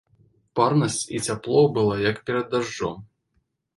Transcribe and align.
Парнасць 0.59 1.03
і 1.17 1.21
цяпло 1.29 1.61
было, 1.75 1.93
як 2.09 2.25
перад 2.31 2.51
дажджом. 2.55 2.97